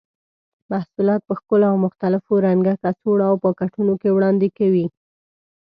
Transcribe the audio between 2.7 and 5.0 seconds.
کڅوړو او پاکټونو کې وړاندې کوي.